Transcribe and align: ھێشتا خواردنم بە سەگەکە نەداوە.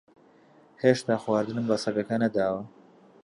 ھێشتا 0.83 1.15
خواردنم 1.23 1.65
بە 1.69 1.77
سەگەکە 1.83 2.15
نەداوە. 2.23 2.61